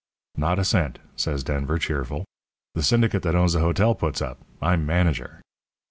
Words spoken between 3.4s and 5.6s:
the hotel puts up. I'm manager.'